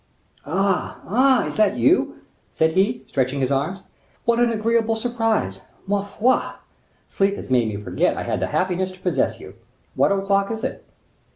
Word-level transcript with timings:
"Ah! 0.47 0.99
ah! 1.05 1.45
is 1.45 1.57
that 1.57 1.77
you?" 1.77 2.21
said 2.51 2.71
he, 2.71 3.05
stretching 3.07 3.39
his 3.39 3.51
arms. 3.51 3.81
"What 4.25 4.39
an 4.39 4.51
agreeable 4.51 4.95
surprise! 4.95 5.61
Ma 5.85 6.03
foi! 6.03 6.53
Sleep 7.07 7.35
had 7.35 7.51
made 7.51 7.67
me 7.67 7.77
forget 7.83 8.17
I 8.17 8.23
had 8.23 8.39
the 8.39 8.47
happiness 8.47 8.91
to 8.93 8.99
possess 8.99 9.39
you. 9.39 9.53
What 9.93 10.11
o'clock 10.11 10.49
is 10.49 10.63
it?" 10.63 10.87